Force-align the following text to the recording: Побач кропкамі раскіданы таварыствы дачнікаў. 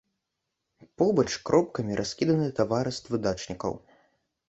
Побач 1.01 1.27
кропкамі 1.51 1.99
раскіданы 2.01 2.51
таварыствы 2.63 3.25
дачнікаў. 3.27 3.73